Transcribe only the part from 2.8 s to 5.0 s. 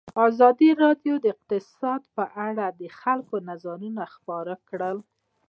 خلکو نظرونه خپاره کړي.